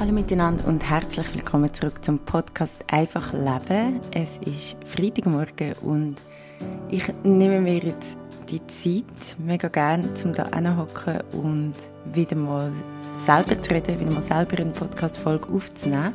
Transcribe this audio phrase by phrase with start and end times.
[0.00, 4.00] Hallo miteinander und herzlich willkommen zurück zum Podcast Einfach Leben.
[4.12, 6.16] Es ist Freitagmorgen und
[6.88, 8.16] ich nehme mir jetzt
[8.48, 11.74] die Zeit mega gerne, um da hinzuhocken und
[12.14, 12.72] wieder mal
[13.18, 16.14] selber zu reden, wieder mal selber eine Podcast-Folge aufzunehmen.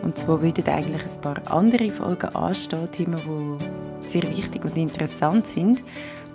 [0.00, 3.20] Und zwar würden eigentlich ein paar andere Folgen anstehen, Themen,
[4.04, 5.82] die sehr wichtig und interessant sind.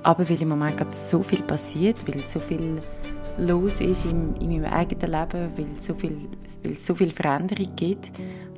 [0.03, 2.79] Aber weil im Moment gerade so viel passiert, weil so viel
[3.37, 6.17] los ist in, in meinem eigenen Leben, weil es so viel,
[6.63, 8.11] weil es so viel Veränderung gibt,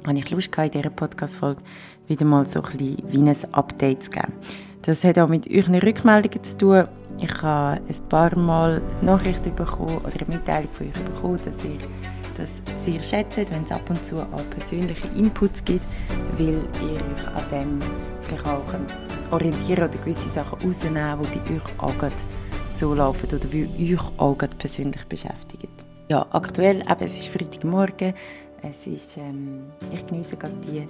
[0.05, 1.61] habe ich Lust gehabt, in dieser Podcast-Folge
[2.07, 4.33] wieder mal so ein bisschen wie ein Update zu geben.
[4.83, 6.88] Das hat auch mit euren Rückmeldungen zu tun.
[7.19, 11.77] Ich habe ein paar Mal Nachrichten bekommen oder eine Mitteilung von euch bekommen, dass ihr
[12.38, 15.85] das sehr schätzt, wenn es ab und zu auch persönliche Inputs gibt,
[16.38, 17.80] weil ihr euch an dem
[18.21, 18.61] vielleicht auch
[19.31, 22.11] orientieren oder gewisse Sachen rausnehmen, die bei euch auch
[22.85, 25.70] so laufen oder wie euch auch persönlich beschäftigen.
[26.07, 28.13] Ja, aktuell, eben, es ist Freitagmorgen,
[28.61, 30.88] es ist, ähm, ich genieße gerade die,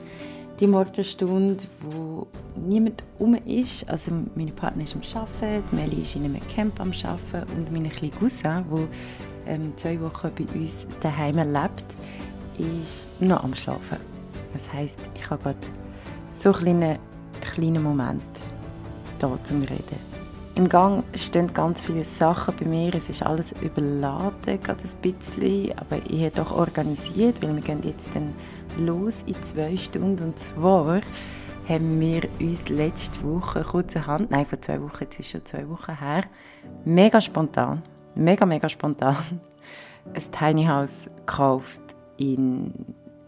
[0.59, 2.27] die Morgenstunde, wo
[2.67, 3.89] niemand um ist.
[3.89, 7.87] Also mein Partner ist am Arbeiten, Melli ist in einem Camp am Arbeiten und meine
[7.87, 11.85] kleine Cousin, die ähm, zwei Wochen bei uns daheim lebt,
[12.57, 13.99] ist noch am Schlafen.
[14.51, 15.67] Das heißt, ich habe gerade
[16.33, 16.97] so einen
[17.39, 18.21] kleinen Moment
[19.21, 20.14] hier zum Reden.
[20.55, 22.95] Im Gang stehen ganz viele Sachen bei mir.
[22.95, 28.15] Es ist alles überladen, gerade ein bisschen, aber eher doch organisiert, weil wir gehen jetzt
[28.15, 28.33] dann
[28.77, 30.23] los in zwei Stunden.
[30.23, 31.01] Und zwar
[31.67, 35.99] haben wir uns letzte Woche kurzerhand, nein, vor zwei Wochen, jetzt ist schon zwei Wochen
[35.99, 36.23] her,
[36.85, 37.81] mega spontan,
[38.15, 39.17] mega, mega spontan,
[40.13, 41.81] ein Tiny House gekauft
[42.15, 42.73] in,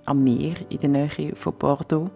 [0.05, 2.09] am Meer in der Nähe von Bordeaux.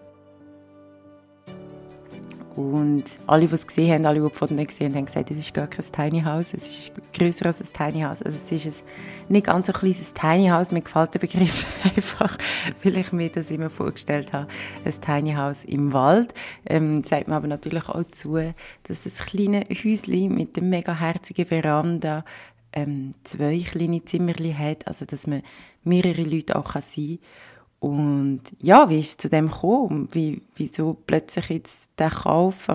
[2.55, 5.37] Und alle, die es gesehen haben, alle, die die Fotos gesehen haben, haben gesagt, es
[5.37, 8.21] ist gar kein Tiny House, es ist größer als ein Tiny House.
[8.21, 12.37] Also es ist ein nicht ganz so kleines Tiny House, mir gefällt der Begriff einfach,
[12.83, 14.47] weil ich mir das immer vorgestellt habe,
[14.83, 16.33] ein Tiny House im Wald.
[16.65, 18.35] Ähm, sagt mir aber natürlich auch zu,
[18.83, 22.25] dass das kleine Häuschen mit der mega herzigen Veranda
[22.73, 25.41] ähm, zwei kleine Zimmerchen hat, also dass man
[25.83, 27.19] mehrere Leute auch sein kann
[27.81, 30.07] und ja, wie ist es zu dem gekommen?
[30.11, 32.67] Wie, wieso plötzlich jetzt der Kauf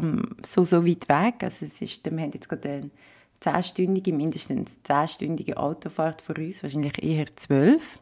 [0.44, 1.44] so, so weit weg?
[1.44, 2.90] Also es ist, wir haben jetzt gerade eine
[3.38, 8.00] zehnstündige, mindestens zehnstündige Autofahrt vor uns, wahrscheinlich eher zwölf.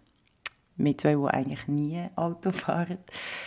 [0.77, 2.97] Wir zwei, die eigentlich nie Auto fahren.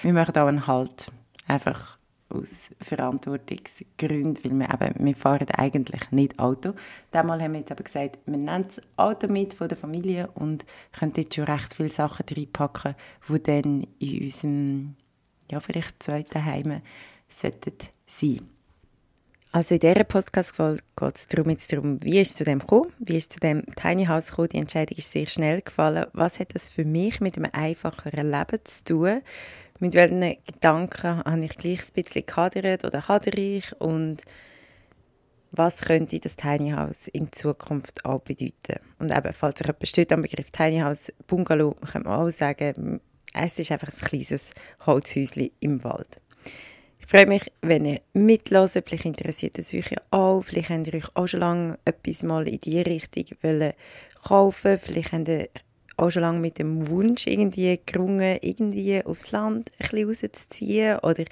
[0.03, 1.11] Wir machen auch einen Halt.
[1.47, 1.97] Einfach
[2.29, 6.73] aus Verantwortungsgründen, weil wir eben, wir fahren eigentlich nicht Auto.
[7.11, 10.65] Damals haben wir jetzt aber gesagt, wir nehmen das Auto mit von der Familie und
[10.91, 12.95] können jetzt schon recht viele Sachen reinpacken,
[13.29, 14.95] die dann in unserem,
[15.51, 16.81] ja, vielleicht zweiten Heim
[17.29, 17.73] sollten
[18.05, 18.49] sein.
[19.53, 22.91] Also in dieser Podcast-Folge geht es darum, jetzt darum, wie ist es zu dem gekommen,
[22.99, 26.05] wie ist es zu dem Tiny House gekommen, die Entscheidung ist sehr schnell gefallen.
[26.13, 29.21] Was hat das für mich mit einem einfacheren Leben zu tun?
[29.79, 34.21] Mit welchen Gedanken habe ich gleich ein bisschen gehadert oder hadere ich und
[35.51, 38.79] was könnte das Tiny House in Zukunft auch bedeuten?
[38.99, 42.99] Und eben, falls sich jemand steht am Begriff Tiny House, Bungalow, kann man auch sagen,
[43.33, 44.51] es ist einfach ein kleines
[44.85, 46.21] Holzhäuschen im Wald.
[46.99, 48.87] Ich freue mich, wenn ihr mitloset.
[48.87, 50.41] Vielleicht interessiert es euch ja auch.
[50.41, 53.25] Vielleicht habt ihr euch auch schon lange etwas mal in die Richtung
[54.23, 55.47] kaufen Vielleicht habt ihr
[55.97, 61.25] auch schon lange mit dem Wunsch irgendwie gerungen, irgendwie aufs Land ein bisschen rauszuziehen oder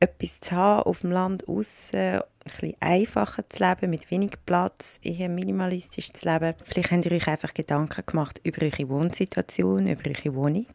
[0.00, 5.00] etwas zu haben auf dem Land aussen, ein bisschen einfacher zu leben, mit wenig Platz,
[5.02, 6.54] eher minimalistisch zu leben.
[6.64, 10.66] Vielleicht habt ihr euch einfach Gedanken gemacht über eure Wohnsituation, über eure Wohnung.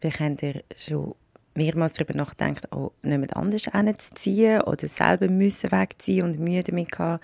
[0.00, 1.14] Vielleicht habt ihr schon
[1.54, 7.20] mehrmals darüber nachgedacht, auch nicht anders hinzuziehen oder selber müssen wegziehen und Mühe damit haben,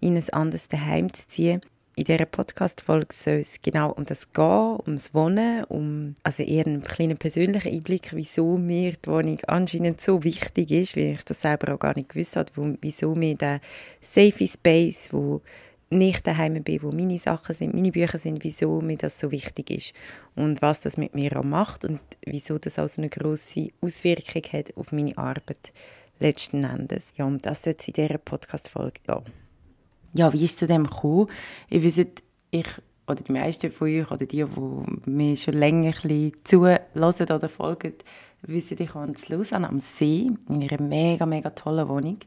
[0.00, 1.60] in ein anderes Heim zu ziehen.
[1.98, 6.82] In dieser Podcast-Folge soll es genau um das gehen, ums Wohnen, um also eher einen
[6.82, 11.72] kleinen persönlichen Einblick, wieso mir die Wohnung anscheinend so wichtig ist, weil ich das selber
[11.72, 13.62] auch gar nicht gewusst habe, wieso mir der
[14.02, 15.40] Safe Space, wo
[15.88, 19.70] nicht daheim bin, wo meine Sachen sind, meine Bücher sind, wieso mir das so wichtig
[19.70, 19.94] ist
[20.34, 24.42] und was das mit mir auch macht und wieso das auch so eine grosse Auswirkung
[24.52, 25.72] hat auf meine Arbeit
[26.18, 27.14] letzten Endes.
[27.16, 29.45] Ja, und das soll es in dieser Podcast-Folge gehen ja,
[30.32, 31.28] wie ist es zu dem gekommen?
[31.68, 32.06] Ich weiß,
[32.50, 32.66] ich
[33.08, 35.92] oder die meisten von euch oder die, die mir schon länger
[36.44, 37.94] zuhören oder folgen,
[38.42, 42.18] wissen, ich wohne in Lausanne am See, in einer mega, mega tollen Wohnung.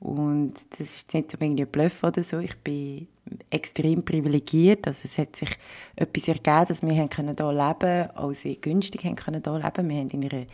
[0.00, 2.38] Und das ist nicht so ein Bluff oder so.
[2.38, 3.08] Ich bin
[3.50, 4.86] extrem privilegiert.
[4.86, 5.50] Also es hat sich
[5.96, 9.44] etwas ergeben, dass wir hier leben können, auch sehr günstig hier leben können.
[9.44, 10.46] Wir haben in einer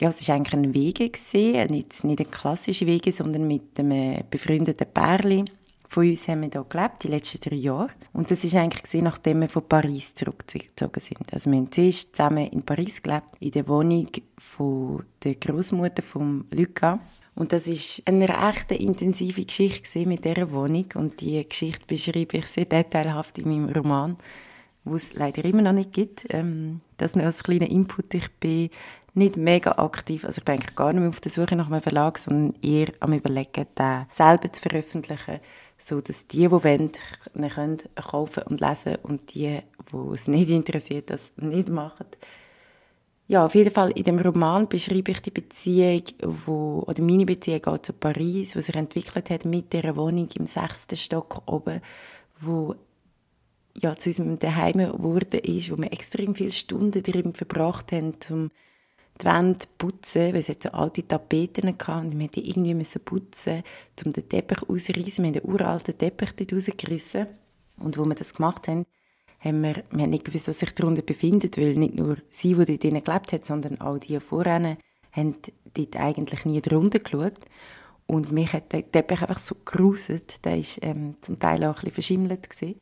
[0.00, 1.12] ja, es war eigentlich ein Wege,
[1.70, 5.48] nicht, nicht ein klassischer Wege, sondern mit einem befreundeten Pärchen
[5.92, 7.90] von uns haben wir hier gelebt, die letzten drei Jahre.
[8.14, 11.34] Und das ist eigentlich gesehen, nachdem wir von Paris zurückgezogen sind.
[11.34, 14.08] Also wir haben zuerst zusammen in Paris gelebt, in der Wohnung
[14.38, 16.98] von der Großmutter von Luca.
[17.34, 20.86] Und das ist eine recht intensive Geschichte mit dieser Wohnung.
[20.94, 24.16] Und die Geschichte beschreibe ich sehr detailhaft in meinem Roman,
[24.84, 26.24] wo es leider immer noch nicht gibt.
[26.30, 28.14] Ähm, das nur als kleiner Input.
[28.14, 28.70] Ich bin
[29.14, 31.82] nicht mega aktiv, also ich bin eigentlich gar nicht mehr auf der Suche nach einem
[31.82, 35.40] Verlag, sondern eher am überlegen, den selber zu veröffentlichen,
[35.84, 36.92] so dass die, die wollen,
[37.34, 39.60] können kaufen und lesen und die,
[39.92, 42.06] die es nicht interessiert, das nicht machen.
[43.28, 47.64] Ja, auf jeden Fall in dem Roman beschreibe ich die Beziehung, wo, oder meine Beziehung
[47.66, 51.80] auch zu Paris, was sich entwickelt hat mit der Wohnung im sechsten Stock oben,
[52.40, 52.74] wo
[53.74, 58.50] ja, zu unserem Daheim geworden ist, wo wir extrem viele Stunden drin verbracht haben, um
[59.20, 63.62] die Wände putzen, weil es so alte Tapeten hatte und wir mussten irgendwie putzen,
[64.04, 65.24] um den Teppich auszureißen.
[65.24, 67.26] Wir haben den uralten Teppich dort rausgerissen.
[67.78, 68.84] Und wo wir das gemacht haben,
[69.40, 72.78] haben wir, wir haben nicht gewusst, was sich darunter befindet, weil nicht nur sie, die
[72.78, 74.76] dort gelebt hat, sondern auch die vorher,
[75.12, 75.36] haben
[75.74, 77.40] dort eigentlich nie drunter geschaut.
[78.06, 80.44] Und mich hat der Teppich einfach so geruset.
[80.44, 82.50] Der war ähm, zum Teil auch ein bisschen verschimmelt.
[82.50, 82.80] Gewesen.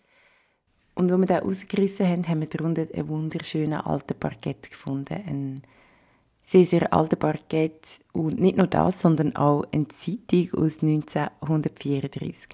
[0.95, 5.63] Und als wir den rausgerissen haben, haben wir darunter einen wunderschönen alten Parkett gefunden.
[6.53, 8.01] Ein sehr, sehr alter Parkett.
[8.13, 12.49] Und nicht nur das, sondern auch eine Zeitung aus 1934.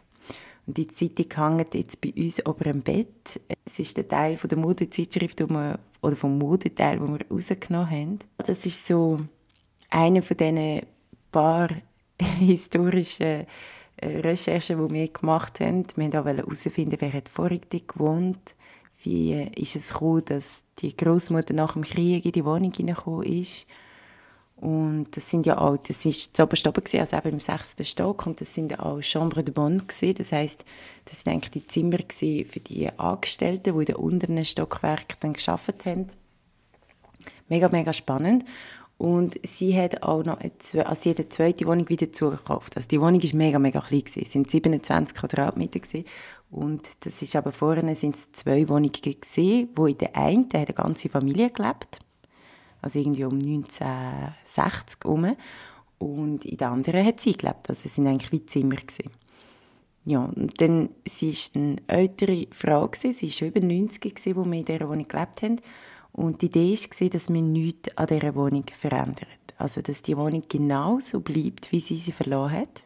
[0.67, 3.41] Und die Zeitung hängt jetzt bei uns oben im Bett.
[3.65, 8.19] Es ist der Teil von der Modezeitschrift, oder vom Modeteil, den wir rausgenommen haben.
[8.39, 9.21] Das ist so
[9.89, 10.83] eine von diesen
[11.33, 11.69] paar
[12.39, 13.47] historischen
[13.97, 15.87] äh, Recherchen, die wir gemacht haben.
[15.97, 18.57] Wir wollten auch herausfinden, wer hat vorher gewohnt
[19.03, 23.25] wie äh, ist es gekommen, dass die Großmutter nach dem Krieg in die Wohnung hineingekommen
[23.25, 23.67] ist.
[24.57, 27.85] Und das sind ja auch, das ist zu oberst oben gewesen, also eben im sechsten
[27.85, 30.15] Stock, und das sind ja auch Chambre de Bonne gewesen.
[30.17, 30.65] Das heisst,
[31.05, 35.33] das sind eigentlich die Zimmer gewesen für die Angestellten, die in den unteren Stockwerken dann
[35.35, 36.09] gearbeitet haben.
[37.49, 38.45] Mega, mega spannend.
[38.99, 40.53] Und sie hat auch noch eine,
[40.87, 42.77] also sie hat eine zweite Wohnung wieder zugekauft.
[42.77, 44.23] Also die Wohnung ist mega, mega klein gewesen.
[44.23, 46.07] Es sind 27 Quadratmeter gewesen.
[46.51, 50.61] Und das ist aber vorne sind es zwei Wohnungen gewesen, wo in der einen, da
[50.61, 51.99] hat eine ganze Familie gelebt.
[52.87, 55.37] Also irgendwie um 1960 herum.
[55.99, 57.69] Und in der anderen hat sie gelebt.
[57.69, 59.11] Also es sind eigentlich wie Zimmer gewesen.
[60.05, 63.13] Ja, und dann, sie ist eine ältere Frau gewesen.
[63.13, 65.61] Sie war schon über 90 gewesen, wo wir in dieser Wohnung gelebt haben.
[66.13, 69.27] Und die Idee war, dass man nichts an dieser Wohnung verändert.
[69.59, 72.85] Also, dass die Wohnung genauso bleibt, wie sie sie verloren hat,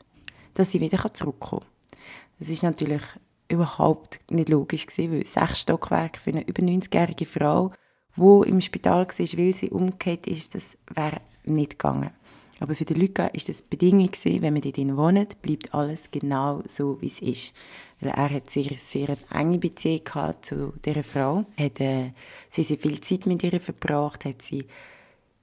[0.54, 1.98] dass sie wieder zurückkommen kann.
[2.38, 3.02] Das ist natürlich
[3.48, 7.70] überhaupt nicht logisch weil sechs Stockwerke für eine über 90-jährige Frau,
[8.20, 12.10] die im Spital war, weil sie umgekehrt ist, das wäre nicht gegangen.
[12.60, 16.62] Aber für die Luca ist das Bedingung gewesen, wenn man dort wohnt, bleibt alles genau
[16.66, 17.54] so, wie es ist.
[18.00, 22.12] Weil er hat sehr, sehr eine enge Beziehung gehabt zu dieser Frau, hat äh,
[22.50, 24.66] sehr, sehr viel Zeit mit ihr verbracht, hat sie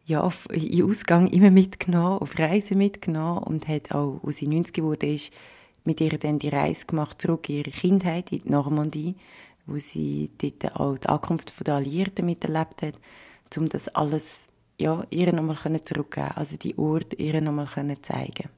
[0.05, 4.73] ja, auf, in Ausgang immer mitgenommen, auf Reisen mitgenommen und hat auch, als sie 90
[4.73, 5.33] geworden ist,
[5.83, 9.15] mit ihr dann die Reise gemacht zurück in ihre Kindheit in die Normandie,
[9.67, 12.95] wo sie dort auch die Ankunft der Alliierten miterlebt hat,
[13.57, 14.47] um das alles
[14.79, 17.67] ja, ihr nochmal zurückgeben also die Orte ihr nochmal
[18.01, 18.49] zeigen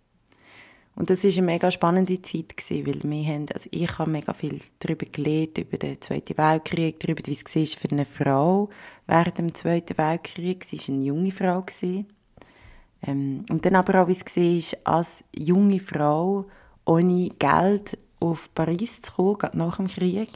[1.00, 4.33] und das ist eine mega spannende Zeit gewesen, weil wir haben, also ich habe mega
[4.33, 8.69] viel darüber gelernt, über den Zweiten Weltkrieg, darüber, wie es war für eine Frau
[9.07, 10.66] während dem Zweiten Weltkrieg.
[10.66, 11.66] Sie war eine junge Frau.
[13.01, 16.47] Ähm, und dann aber auch, wie es war, als junge Frau
[16.83, 20.31] ohne Geld auf Paris zu kommen, gerade nach dem Krieg,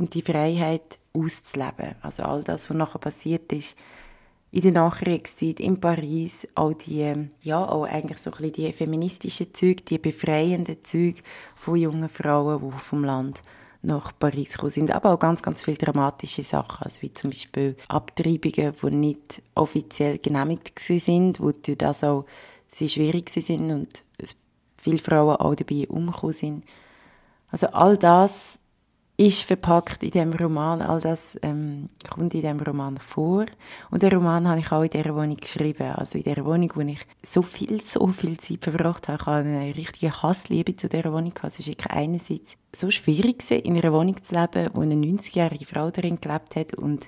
[0.00, 1.94] und die Freiheit auszuleben.
[2.00, 3.76] Also all das, was nachher passiert ist,
[4.50, 9.52] in der Nachkriegszeit in Paris auch die, ja, auch eigentlich so ein bisschen die feministischen
[9.52, 11.20] Züge, die befreienden Züge
[11.54, 13.42] von jungen Frauen, die vom Land
[13.82, 14.90] nach Paris gekommen sind.
[14.90, 20.18] Aber auch ganz, ganz viele dramatische Sachen, also wie zum Beispiel Abtreibungen, die nicht offiziell
[20.18, 22.24] genehmigt sind, wo durch das auch
[22.72, 24.02] sehr schwierig sind und
[24.78, 26.64] viele Frauen auch dabei umgekommen sind.
[27.50, 28.58] Also all das
[29.20, 33.44] ist verpackt in dem Roman, all das ähm, kommt in dem Roman vor.
[33.90, 35.92] Und den Roman habe ich auch in dieser Wohnung geschrieben.
[35.94, 39.18] Also in dieser Wohnung, wo ich so viel, so viel Zeit verbracht habe.
[39.20, 41.58] Ich habe eine richtige Hassliebe zu dieser Wohnung gehabt.
[41.58, 46.18] Es ist einerseits so schwierig in einer Wohnung zu leben, wo eine 90-jährige Frau darin
[46.18, 47.06] gelebt hat und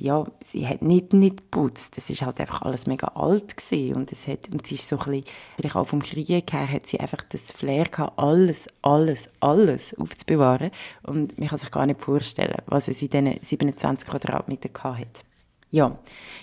[0.00, 1.98] ja, sie hat nicht, nicht geputzt.
[1.98, 3.96] Es ist halt einfach alles mega alt gewesen.
[3.96, 5.24] und es hat, und sie ist so ein bisschen,
[5.56, 10.70] vielleicht auch vom Krieg her, hat sie einfach das Flair gehabt, alles, alles, alles aufzubewahren
[11.02, 15.24] und man kann sich gar nicht vorstellen, was es in diesen 27 Quadratmetern gehabt hat.
[15.70, 15.98] Ja,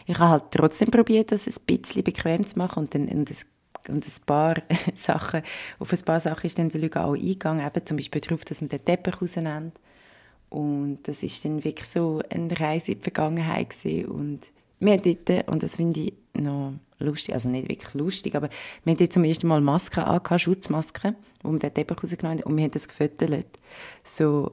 [0.06, 3.46] ich habe halt trotzdem probiert, das ein bisschen bequem zu machen und, dann, und es
[3.88, 4.56] und ein paar
[4.96, 5.44] Sachen,
[5.80, 8.62] auf ein paar Sachen ist dann der Lüge auch eingegangen, eben zum Beispiel darauf, dass
[8.62, 9.74] man den Teppich rausnimmt.
[10.50, 14.12] Und das ist dann wirklich so eine Reise in die Vergangenheit gewesen.
[14.12, 14.42] und
[14.80, 18.50] wir dort, und das finde ich noch lustig, also nicht wirklich lustig, aber
[18.84, 22.58] wir haben zum ersten Mal Masken angehabt, Schutzmasken, wo wir den Teppich rausgenommen haben, und
[22.58, 23.60] wir haben das gefüttert.
[24.04, 24.52] So,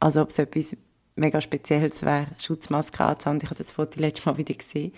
[0.00, 0.76] als ob es etwas
[1.16, 3.40] mega Spezielles wäre, Schutzmaske anzuhaben.
[3.42, 4.92] Ich habe das Foto letztes Mal wieder gesehen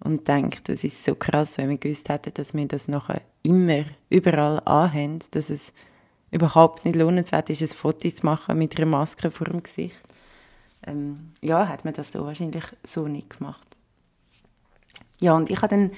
[0.00, 3.84] und denke, das ist so krass, wenn wir gewusst hätten, dass wir das nachher immer,
[4.10, 5.72] überall anhaben, dass es
[6.32, 9.94] überhaupt nicht lohnenswert ist, ein Foto zu machen mit einer Maske vor dem Gesicht.
[10.84, 13.76] Ähm, ja, hat man das da wahrscheinlich so nicht gemacht.
[15.20, 15.90] Ja, und ich habe dann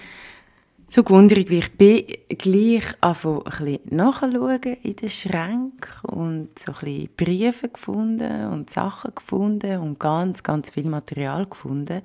[0.89, 6.73] so gewundert, wie ich bin, gleich anfangen, ein bisschen nachschauen in den Schränken und so
[6.73, 12.03] ein bisschen Briefe gefunden und Sachen gefunden und ganz, ganz viel Material gefunden,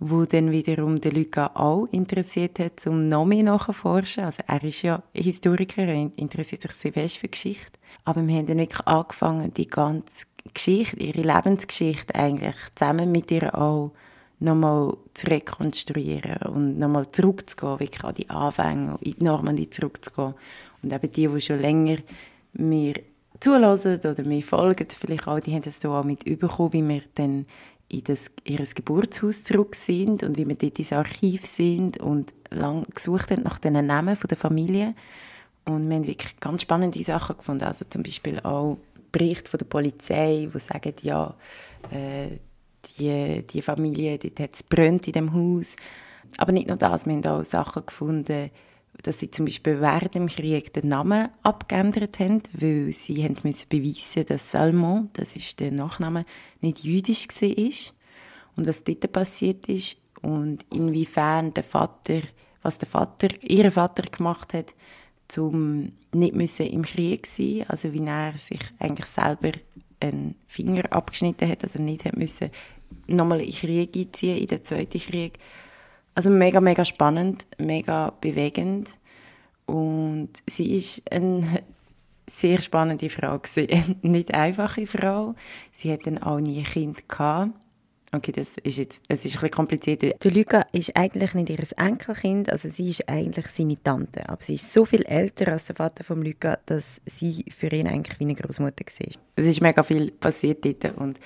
[0.00, 4.24] wo dann wiederum den Luca auch interessiert hat, um noch mehr nachzuforschen.
[4.24, 7.78] Also er ist ja Historiker, er interessiert sich sehr fest für Geschichte.
[8.04, 13.54] Aber wir haben dann wirklich angefangen, die ganze Geschichte, ihre Lebensgeschichte eigentlich zusammen mit ihr
[13.54, 13.92] auch
[14.38, 20.34] nochmal zu rekonstruieren und nochmal zurückzugehen, wirklich an die Anfänge, in die Normandie zurückzugehen.
[20.82, 21.98] Und eben die, die schon länger
[22.54, 22.94] mir
[23.38, 27.02] zulassen oder mir folgen, vielleicht auch, die haben das hier auch mit überkommen, wie wir
[27.14, 27.44] dann
[27.90, 32.86] in das, ihr Geburtshaus zurück sind und wie wir dort ins Archiv sind und lang
[32.94, 34.94] gesucht haben nach den Namen der Familie.
[35.64, 37.64] Und wir haben wirklich ganz spannende Sachen gefunden.
[37.64, 38.78] Also zum Beispiel auch
[39.10, 41.34] Berichte von der Polizei, die sagen, ja,
[41.90, 42.38] äh,
[42.98, 44.62] die, die Familie, dort hat es
[45.06, 45.74] in dem Haus.
[46.38, 48.50] Aber nicht nur das, wir haben auch Sachen gefunden,
[49.02, 53.68] dass sie zum Beispiel während dem Krieg den Namen abgeändert haben, weil sie haben müssen
[53.68, 56.24] beweisen, dass Salmon, das ist der Nachname,
[56.60, 57.94] nicht jüdisch war
[58.56, 62.20] und was dort passiert ist und inwiefern der Vater,
[62.62, 64.74] was der Vater, ihr Vater gemacht hat,
[65.28, 69.52] zum nicht müssen im Krieg sein, also wie er sich eigentlich selber
[70.00, 72.50] einen Finger abgeschnitten hat, also nicht hat müssen
[73.06, 75.38] nochmal in den Krieg einziehen, in den Zweiten Krieg.
[76.14, 78.88] Also mega, mega spannend, mega bewegend
[79.66, 81.62] und sie ist eine
[82.30, 83.40] sehr spannende Frau
[84.02, 85.34] nicht einfache Frau.
[85.72, 87.52] Sie hat dann auch nie ein Kind gehabt.
[88.12, 90.02] Okay, das ist jetzt, das ist ein bisschen kompliziert.
[90.02, 94.28] Die Luca ist eigentlich nicht ihr Enkelkind, also sie ist eigentlich seine Tante.
[94.28, 97.86] Aber sie ist so viel älter als der Vater von Luca, dass sie für ihn
[97.86, 99.12] eigentlich wie eine Großmutter war.
[99.36, 101.20] Es ist mega viel passiert dort und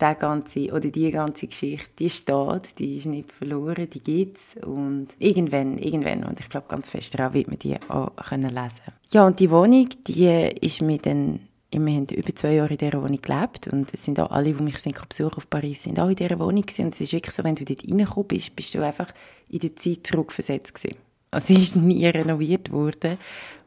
[0.00, 5.08] der ganze, oder die ganze Geschichte, die steht, die ist nicht verloren, die gibt's und
[5.18, 9.26] irgendwann, irgendwann, und ich glaube ganz fest daran, wird man die auch können lesen Ja,
[9.26, 11.40] und die Wohnung, die ist mir dann
[11.72, 14.62] wir haben über zwei Jahre in dieser Wohnung gelebt und es sind auch alle, die
[14.62, 16.86] mich sind besuchen auf Paris, sind auch in dieser Wohnung gewesen.
[16.86, 19.12] und es ist wirklich so, wenn du dort reingekommen bist, bist du einfach
[19.48, 20.96] in der Zeit zurückversetzt gewesen.
[21.30, 23.18] Also sie ist nie renoviert worden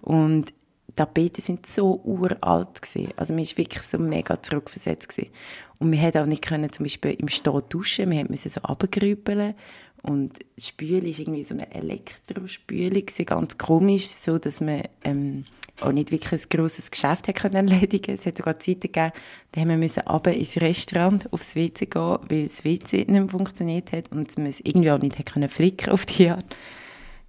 [0.01, 0.53] und
[0.95, 3.11] Tapeten sind so uralt gewesen.
[3.15, 5.31] Also man ist wirklich so mega zurückversetzt gewesen.
[5.79, 9.55] Und wir hätten auch nicht können, zum Beispiel im Stehen duschen, wir mussten so runtergrübeln
[10.03, 15.45] und das Spüle ist irgendwie so eine Elektrospüle gewesen, ganz komisch, so dass man ähm,
[15.79, 19.13] auch nicht wirklich ein grosses Geschäft hat können erledigen Es hat sogar Zeiten gegeben,
[19.53, 23.29] da haben wir müssen runter ins Restaurant aufs WC gehen, weil das WC nicht mehr
[23.29, 26.53] funktioniert hat und man es irgendwie auch nicht können flicken auf die Art.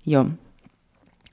[0.05, 0.29] Ja.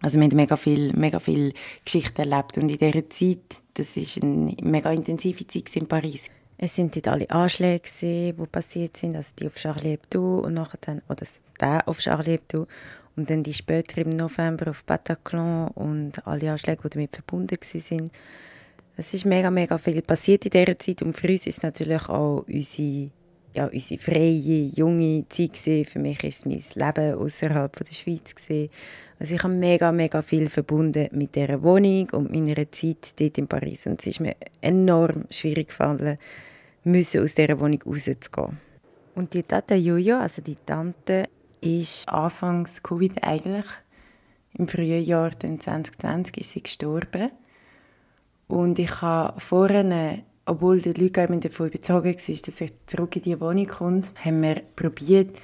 [0.02, 1.54] Also wir haben mega viel, mega viel
[1.86, 6.28] Geschichten erlebt und in dieser Zeit, das ist eine mega intensive Zeit in Paris.
[6.58, 10.78] Es sind dort alle Anschläge, die passiert sind, also die auf Charlie Hebdo und nachher
[10.82, 11.26] dann, oder
[11.60, 12.68] der auf Charlie Hebdo
[13.16, 18.12] und dann die später im November auf Bataclan und alle Anschläge, die damit verbunden waren.
[18.98, 22.46] Es ist mega, mega viel passiert in dieser Zeit und für uns ist natürlich auch
[22.48, 23.10] unsere,
[23.54, 25.86] ja, unsere freie, junge Zeit gewesen.
[25.86, 28.70] Für mich ist es mein Leben außerhalb der Schweiz gewesen.
[29.22, 33.48] Also ich habe mega, mega viel verbunden mit dieser Wohnung und meiner Zeit dort in
[33.48, 36.18] Paris und es ist mir enorm schwierig gefallen,
[36.86, 38.58] müssen aus dieser Wohnung rauszugehen.
[39.14, 41.30] Und die Tante Jojo, also die Tante,
[41.62, 43.68] ist anfangs Covid eigentlich.
[44.58, 47.30] Im frühen Jahr 2020 ist sie gestorben.
[48.48, 53.40] Und ich habe vorne, obwohl die Leute davon überzeugt waren, dass ich zurück in die
[53.40, 55.38] Wohnung komme, haben wir probiert,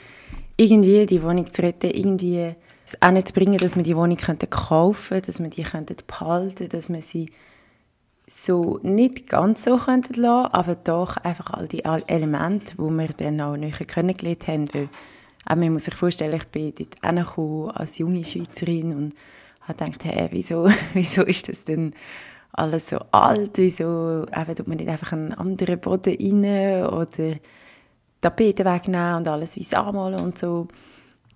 [0.57, 2.55] irgendwie die Wohnung zu retten, irgendwie
[2.87, 5.95] es auch nicht zu bringen, dass wir die Wohnung kaufen könnten, dass wir die behalten
[6.07, 7.29] könnten, dass wir sie
[8.29, 13.41] so nicht ganz so könnten lassen, aber doch einfach all die Elemente, die wir dann
[13.41, 14.89] auch näher kennengelernt haben, weil
[15.45, 19.15] auch man muss sich vorstellen, ich bin dort angekommen als junge Schweizerin und
[19.61, 21.93] habe gedacht, hey, wieso, wieso ist das denn
[22.53, 27.35] alles so alt, wieso tut man nicht einfach einen anderen Boden rein oder
[28.21, 30.67] Tapeten wegnehmen und alles wie anmalen und so.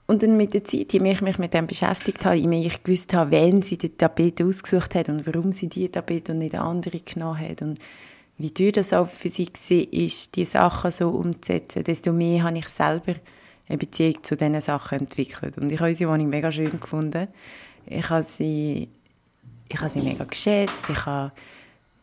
[0.07, 2.65] Und dann mit der Zeit, je mehr ich mich mit dem beschäftigt habe, je mehr
[2.65, 6.39] ich gewusst habe, wen sie die Tapete ausgesucht hat und warum sie die Tapete und
[6.39, 7.79] nicht andere genommen hat und
[8.41, 12.57] wie teuer das auch für sie war, ist, die Sachen so umzusetzen, desto mehr habe
[12.57, 13.13] ich selber
[13.67, 15.57] eine Beziehung zu diesen Sachen entwickelt.
[15.57, 17.27] Und ich habe unsere Wohnung mega schön gefunden.
[17.85, 18.89] Ich habe sie,
[19.69, 20.89] ich habe sie mega geschätzt.
[20.89, 21.31] Ich habe,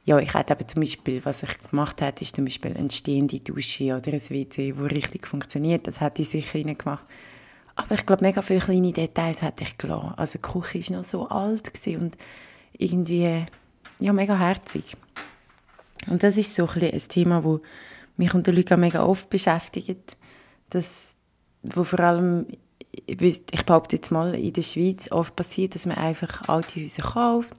[0.04, 3.40] ja, ich hätte eben zum Beispiel, was ich gemacht habe, ist zum Beispiel eine stehende
[3.40, 5.86] Dusche oder ein WC, das richtig funktioniert.
[5.86, 7.04] Das hätte ich sicher gemacht.
[7.78, 10.12] Aber ich glaube, mega viele kleine Details hätte ich gelassen.
[10.16, 12.16] Also die Küche war noch so alt und
[12.76, 13.46] irgendwie,
[14.00, 14.96] ja, mega herzig.
[16.08, 17.60] Und das ist so ein, ein Thema, das
[18.16, 20.16] mich und Luca mega oft beschäftigt.
[20.70, 21.14] Das,
[21.62, 22.46] wo vor allem,
[23.06, 27.54] ich behaupte jetzt mal, in der Schweiz oft passiert, dass man einfach alte Häuser kauft,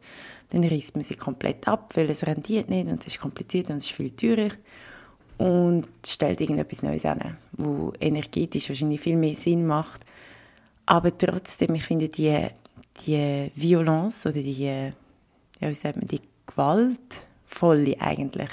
[0.49, 3.77] dann reißt man sie komplett ab, weil es rendiert nicht und es ist kompliziert und
[3.77, 4.51] es ist viel teurer
[5.37, 10.05] und stellt irgendetwas Neues an, wo energetisch wahrscheinlich viel mehr Sinn macht.
[10.89, 12.35] Aber trotzdem, ich finde die,
[13.05, 14.91] die Violence oder die, ja,
[15.59, 18.49] wie sagt man, die gewaltvolle eigentlich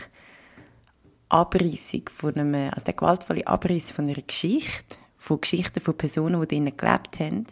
[1.31, 6.49] Abrissung von einem, also der gewaltvolle Abriss von einer Geschichte, von Geschichten von Personen, die
[6.49, 7.47] drinnen gelebt haben.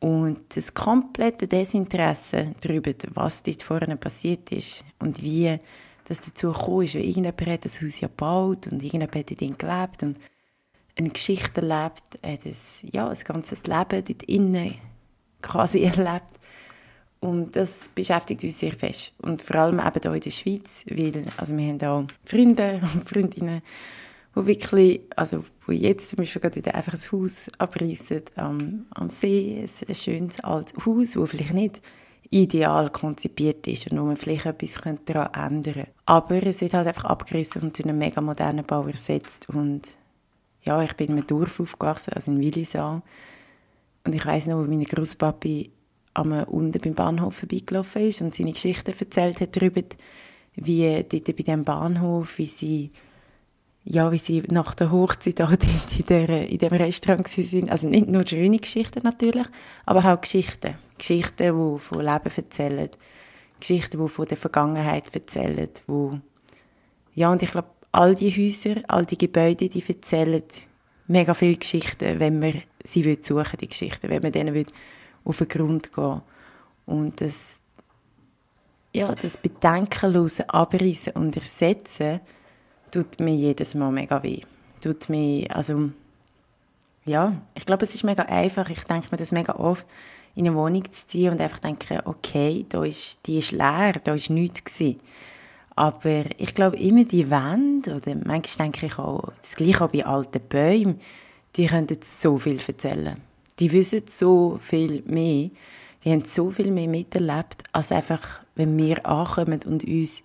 [0.00, 5.58] Und das komplette Desinteresse darüber, was dort vorne passiert ist und wie
[6.04, 10.02] das dazu gekommen ist, irgendjemand hat das Haus ja gebaut und irgendjemand hat dort gelebt
[10.02, 10.18] und
[10.96, 14.74] eine Geschichte erlebt, hat das, ja, ein ganzes Leben dort innen
[15.42, 16.40] quasi erlebt
[17.20, 19.14] und das beschäftigt uns sehr fest.
[19.18, 23.08] Und vor allem eben hier in der Schweiz, weil also wir haben auch Freunde und
[23.08, 23.62] Freundinnen,
[24.34, 29.60] die wirklich, also wo jetzt zum Beispiel gerade einfach ein Haus abreißen am, am See,
[29.62, 31.82] ein, ein schönes altes Haus, das vielleicht nicht
[32.30, 35.90] ideal konzipiert ist und wo man vielleicht etwas daran ändern könnte.
[36.06, 39.48] Aber es wird halt einfach abgerissen und in einen mega modernen Bau ersetzt.
[39.48, 39.82] Und
[40.66, 43.02] ja, ich bin in einem Dorf aufgewachsen, also in Willisau.
[44.04, 45.70] Und ich weiß noch, wo meine Großpapi
[46.14, 49.82] am unten beim Bahnhof vorbeigelaufen ist und seine Geschichten erzählt hat darüber,
[50.54, 52.90] wie dort bei diesem Bahnhof, wie sie
[53.88, 55.52] ja, wie sie nach der Hochzeit auch
[55.98, 57.70] in, der, in dem Restaurant sind.
[57.70, 59.46] Also nicht nur schöne Geschichten natürlich,
[59.84, 60.74] aber auch Geschichten.
[60.98, 62.90] Geschichten, die von Leben erzählen.
[63.60, 65.68] Geschichten, die von der Vergangenheit erzählen.
[65.86, 66.18] Wo
[67.14, 70.42] ja, und ich glaube, all die Häuser, all die Gebäude, die erzählen
[71.06, 74.66] mega viele Geschichten, wenn man sie will suchen, die Geschichten, wenn man denen will
[75.24, 76.20] auf den Grund gehen
[76.84, 77.60] Und das,
[78.94, 82.20] ja, das bedenkenlose Abreißen und Ersetzen
[82.92, 84.40] tut mir jedes Mal mega weh.
[84.80, 85.90] Tut mir, also,
[87.06, 88.68] ja, ich glaube, es ist mega einfach.
[88.68, 89.86] Ich denke mir das mega oft,
[90.34, 94.14] in eine Wohnung zu ziehen und einfach denken, okay, da ist, die ist leer, da
[94.14, 95.00] ist nichts gewesen.
[95.76, 100.04] Aber ich glaube, immer die Wände, oder manchmal denke ich auch, das gleiche auch bei
[100.04, 101.00] alten Bäumen,
[101.54, 103.16] die können so viel erzählen.
[103.58, 105.50] Die wissen so viel mehr,
[106.02, 110.22] die haben so viel mehr miterlebt, als einfach, wenn wir ankommen und uns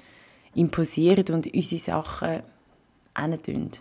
[0.56, 2.42] imposieren und unsere Sachen
[3.18, 3.72] hin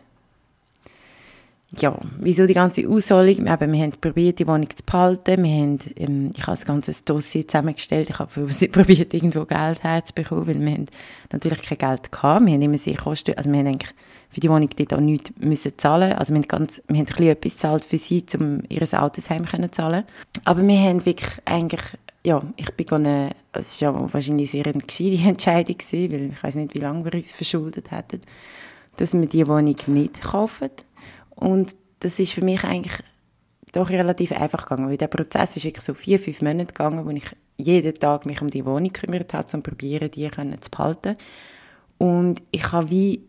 [1.78, 3.44] ja, wieso die ganze Ausholung?
[3.44, 5.42] Wir, wir haben probiert, die Wohnung zu behalten.
[5.44, 8.10] Wir haben, ähm, ich habe das ganze Dossier zusammengestellt.
[8.10, 10.86] Ich habe probiert, irgendwo Geld herzubekommen, weil wir haben
[11.30, 12.44] natürlich kein Geld gehabt.
[12.44, 13.94] Wir haben immer sehr Kosten, also wir haben eigentlich
[14.30, 16.12] für die Wohnung dort auch nichts müssen zahlen.
[16.12, 19.46] Also wir haben, ganz, wir haben ein bisschen etwas gezahlt für sie, um ihr Altersheim
[19.46, 20.04] zu zahlen.
[20.44, 21.82] Aber wir haben wirklich eigentlich,
[22.24, 26.42] ja, ich bin gegangen, es war ja wahrscheinlich sehr eine gescheite Entscheidung gewesen, weil ich
[26.42, 28.20] weiß nicht, wie lange wir uns verschuldet hätten,
[28.96, 30.70] dass wir die Wohnung nicht kaufen.
[31.40, 33.02] Und das ist für mich eigentlich
[33.72, 37.10] doch relativ einfach gegangen, weil der Prozess ist wirklich so vier, fünf Monate gegangen, wo
[37.10, 37.24] ich
[37.56, 41.16] jeden Tag mich um die Wohnung gekümmert habe, um probieren, die zu behalten.
[41.98, 43.28] Und ich habe wie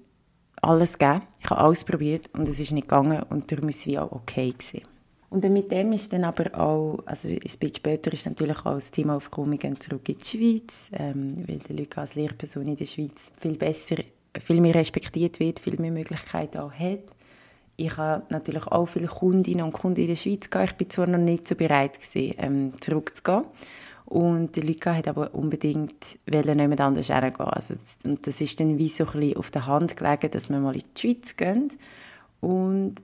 [0.62, 1.24] alles gegeben.
[1.43, 4.12] Ich habe alles probiert und es ist nicht gegangen und darum ist es wie auch
[4.12, 4.86] okay gewesen.
[5.30, 8.91] Und mit dem ist dann aber auch, also ein bisschen später ist natürlich auch das
[8.91, 12.86] Thema aufgekommen, wir zurück in die Schweiz, ähm, weil der Luca als Lehrperson in der
[12.86, 13.95] Schweiz viel besser,
[14.38, 17.00] viel mehr respektiert wird, viel mehr Möglichkeiten auch hat.
[17.84, 20.72] Ich habe natürlich auch viele Kundinnen und Kunden in der Schweiz gehabt.
[20.72, 23.46] Ich bin zwar noch nicht so bereit gewesen, ähm, zurückzugehen.
[24.06, 27.48] Und der Luca hat aber unbedingt jemand anders hergehen.
[27.48, 30.76] Also, und das ist dann wie so ein auf der Hand gelegen, dass wir mal
[30.76, 31.72] in die Schweiz gehen
[32.39, 32.96] und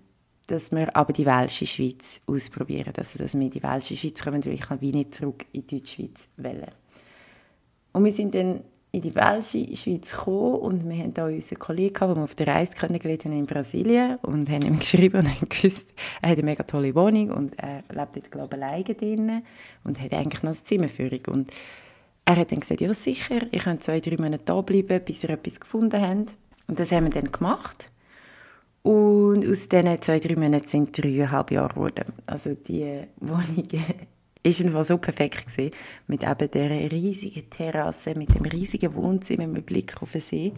[0.45, 2.93] dass wir aber die welsche Schweiz ausprobieren.
[2.95, 5.77] Also, dass wir in die welsche Schweiz kommen, weil ich wie nicht zurück in die
[5.77, 6.71] Deutschschweiz wählen.
[7.93, 8.61] Und wir sind dann
[8.97, 10.55] in die Welsche Schweiz gekommen.
[10.55, 13.45] Und wir haben da unseren Kollegen gehabt, den wir auf der Reise kennengelernt haben in
[13.45, 17.57] Brasilien und haben ihm geschrieben und haben gewusst, er hat eine mega tolle Wohnung und
[17.59, 19.43] er lebt dort, glaube ich, alleine drin
[19.83, 21.51] und hat eigentlich noch eine Zimmerführung und
[22.25, 25.29] er hat dann gesagt, ja sicher, ich kann zwei, drei Monate da bleiben, bis ihr
[25.29, 26.35] etwas gefunden habt.
[26.67, 27.89] Und das haben wir dann gemacht.
[28.83, 32.05] Und aus diesen zwei, drei Monaten sind dreieinhalb Jahre geworden.
[32.25, 33.67] Also die Wohnung
[34.73, 35.71] war so perfekt gewesen,
[36.07, 40.53] mit eben dieser riesigen Terrasse, mit dem riesigen Wohnzimmer mit Blick auf den See.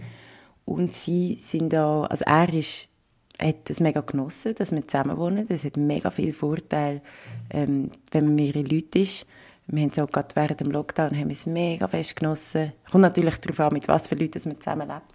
[0.65, 2.89] Und sie sind da, also er ist,
[3.41, 5.47] hat das mega genossen, dass wir zusammen wohnen.
[5.47, 7.01] Das hat mega viel Vorteil,
[7.49, 9.25] ähm, wenn man mehrere Leute ist.
[9.67, 12.73] Wir haben so gerade während dem Lockdown haben es mega fest genossen.
[12.89, 15.13] Kommt natürlich darauf an, mit was für Leuten man zusammenlebt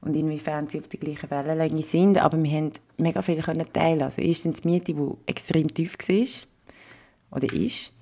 [0.00, 2.18] und inwiefern sie auf der gleichen Wellenlänge sind.
[2.18, 4.02] Aber wir haben mega viel teilen.
[4.02, 7.92] Also erstens die Miete, die extrem tief war oder ist.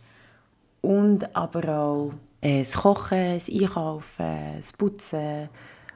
[0.84, 5.48] Und aber auch äh, das Kochen, das Einkaufen, das Putzen,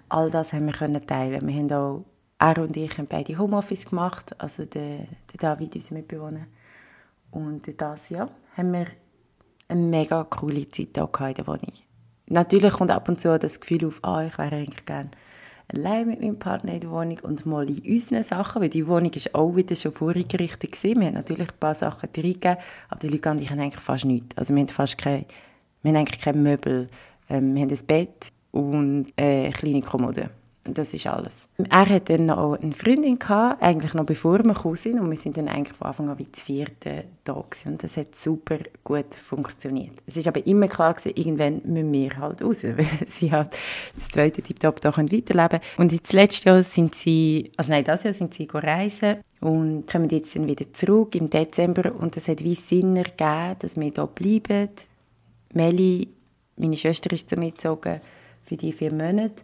[0.08, 1.46] all das haben wir können teilen.
[1.46, 2.04] Wir haben auch,
[2.38, 6.46] er und ich haben beide Homeoffice gemacht, also der, der David, unser Mitbewohner.
[7.30, 8.86] Und das, ja, haben wir
[9.68, 11.72] eine mega coole Zeit hier in der Wohnung.
[12.28, 15.10] Natürlich kommt ab und zu das Gefühl auf, ah, ich wäre eigentlich gerne
[15.68, 19.12] allein mit meinem Partner in der Wohnung und mal in unseren Sachen, weil die Wohnung
[19.12, 21.00] ist auch wieder schon vorgerichtet gewesen.
[21.00, 22.56] Wir haben natürlich ein paar Sachen reingegeben,
[22.88, 24.36] aber die Leute ich haben eigentlich fast nichts.
[24.36, 25.26] Also wir haben fast keine,
[25.82, 26.88] wir haben eigentlich keine Möbel.
[27.28, 30.30] Ähm, wir haben ein Bett und äh, eine kleine Kommode.
[30.74, 31.48] Das ist alles.
[31.56, 35.00] Er hat dann noch eine Freundin gehabt, eigentlich noch bevor wir gekommen sind.
[35.00, 37.72] Und wir sind dann eigentlich von Anfang an wie das vierte da gewesen.
[37.72, 39.92] Und das hat super gut funktioniert.
[40.06, 43.56] Es ist aber immer klar gewesen, irgendwann müssen wir halt raus, weil sie halt
[43.94, 45.62] das zweite Tiptop da weiterleben können.
[45.76, 50.08] Und jetzt letztes Jahr sind sie, also nein, das Jahr sind sie reisen und kommen
[50.08, 51.92] jetzt dann wieder zurück im Dezember.
[51.94, 54.70] Und das hat wie Sinn ergeben, dass wir hier bleiben.
[55.54, 56.08] Melli,
[56.56, 58.00] meine Schwester, ist damit gezogen
[58.44, 59.42] für die vier Monate.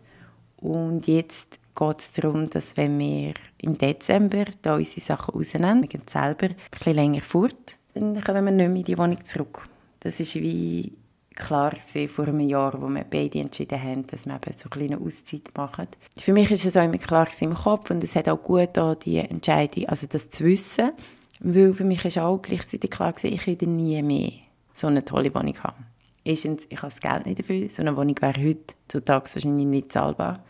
[0.64, 5.88] Und jetzt geht es darum, dass wenn wir im Dezember da unsere Sachen rausnehmen, wir
[5.88, 9.68] gehen selber ein bisschen länger fort, dann kommen wir nicht mehr in die Wohnung zurück.
[10.00, 10.94] Das ist wie
[11.34, 11.74] klar
[12.08, 15.50] vor einem Jahr, wo wir beide entschieden haben, dass wir eben so eine kleine Auszeit
[15.54, 15.88] machen.
[16.16, 18.94] Für mich ist es auch immer klar im Kopf und es hat auch gut da
[18.94, 20.92] die Entscheidung, also das zu wissen,
[21.40, 24.32] weil für mich ist auch gleichzeitig klar gewesen, ich werde nie mehr
[24.72, 25.84] so eine tolle Wohnung haben.
[26.24, 29.92] Erstens, ich habe das Geld nicht dafür, so eine Wohnung wäre heute zutage wahrscheinlich nicht
[29.92, 30.42] zahlbar.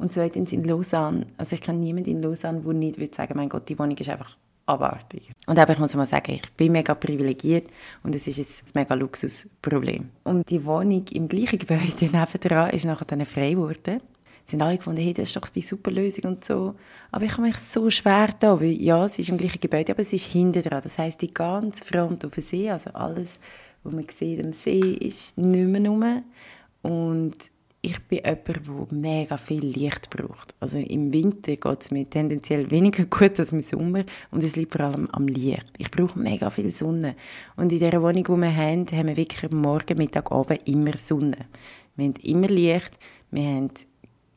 [0.00, 3.50] Und zweitens in Lausanne, also ich kenne niemanden in Lausanne, der nicht würde sagen, mein
[3.50, 4.34] Gott, die Wohnung ist einfach
[4.64, 5.30] abartig.
[5.46, 7.68] Und aber ich muss mal sagen, ich bin mega privilegiert
[8.02, 10.08] und es ist ein mega Luxusproblem.
[10.24, 14.00] Und die Wohnung im gleichen Gebäude nebenan ist nachher dann frei geworden.
[14.50, 16.74] Haben alle gefunden, hey, das ist doch die super Lösung und so.
[17.12, 20.00] Aber ich habe mich so schwer da, weil ja, es ist im gleichen Gebäude, aber
[20.00, 20.80] es ist hinten dran.
[20.82, 23.38] Das heisst, die ganze Front auf dem See, also alles,
[23.84, 26.24] was man sieht am See, ist nicht mehr rum.
[26.82, 27.36] Und
[27.82, 30.54] ich bin jemand, der mega viel Licht braucht.
[30.60, 34.72] Also im Winter geht es mir tendenziell weniger gut als im Sommer und es liegt
[34.72, 35.66] vor allem am Licht.
[35.78, 37.16] Ich brauche mega viel Sonne.
[37.56, 41.46] Und in der Wohnung, die wir haben, haben wir wirklich morgen, Mittag, Abend immer Sonne.
[41.96, 42.98] Wir haben immer Licht,
[43.30, 43.70] wir haben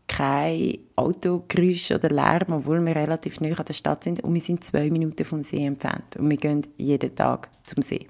[0.07, 4.63] kein Autogeräusch oder Lärm, obwohl wir relativ nah an der Stadt sind und wir sind
[4.63, 8.07] zwei Minuten vom See entfernt und wir gehen jeden Tag zum See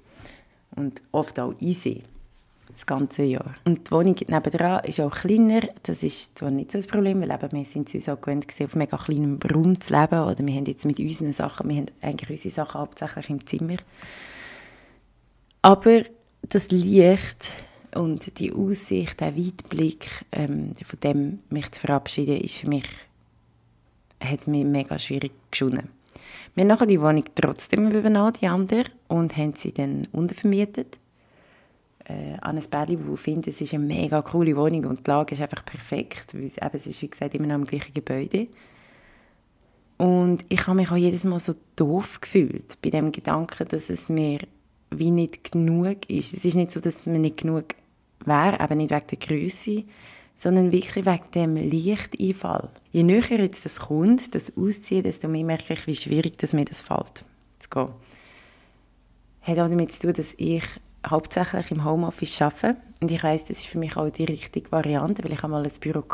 [0.76, 2.02] und oft auch in See
[2.74, 3.54] das ganze Jahr.
[3.64, 5.62] Und die Wohnung nebenan ist auch kleiner.
[5.82, 8.74] Das ist zwar nicht so ein Problem, weil eben wir sind uns auch gewöhnt auf
[8.74, 10.20] mega kleinem Raum zu leben.
[10.20, 13.76] Oder wir haben jetzt mit unseren Sachen, wir haben eigentlich unsere Sachen hauptsächlich im Zimmer.
[15.62, 16.02] Aber
[16.42, 17.52] das Licht
[17.94, 22.84] und die Aussicht, der Weitblick, ähm, von dem mich zu verabschieden, ist für mich,
[24.20, 25.88] hat mir mega schwierig geschunden.
[26.54, 30.98] Wir haben die Wohnung trotzdem übernommen, die andere, und haben sie dann untervermietet
[32.04, 35.34] äh, an ein Pärchen, die finden, es ist eine mega coole Wohnung und die Lage
[35.34, 38.48] ist einfach perfekt, weil es, eben, es ist, wie gesagt, immer noch im gleichen Gebäude.
[39.96, 44.08] Und ich habe mich auch jedes Mal so doof gefühlt bei dem Gedanken, dass es
[44.08, 44.40] mir
[44.90, 46.34] wie nicht genug ist.
[46.34, 47.74] Es ist nicht so, dass mir nicht genug
[48.24, 49.84] wäre, aber nicht wegen der Größe,
[50.36, 52.70] sondern wirklich wegen dem Lichteinfall.
[52.92, 56.64] Je näher jetzt das kommt, das Ausziehen, desto mehr merke ich, wie schwierig das mir
[56.64, 57.24] das fällt,
[57.58, 57.88] zu gehen.
[59.42, 60.64] Hat auch damit zu tun, dass ich
[61.06, 62.76] hauptsächlich im Homeoffice arbeite.
[63.00, 65.72] Und ich weiß, das ist für mich auch die richtige Variante, weil ich einmal ein
[65.80, 66.04] Büro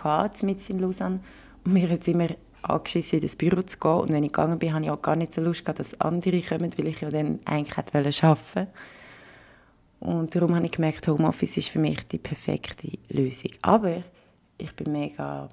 [0.42, 1.20] mit in Lausanne
[1.64, 2.28] und mir jetzt immer
[2.62, 3.90] angeschissen, in das Büro zu gehen.
[3.90, 6.42] Und wenn ich gegangen bin, habe ich auch gar nicht so Lust gehabt, dass andere
[6.42, 8.68] kommen, weil ich ja dann eigentlich hätte arbeiten
[10.00, 13.52] Und darum habe ich gemerkt, Homeoffice ist für mich die perfekte Lösung.
[13.62, 14.02] Aber
[14.58, 15.48] ich bin mega,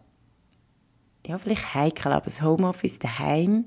[1.26, 3.66] ja, vielleicht heikel, aber das Homeoffice daheim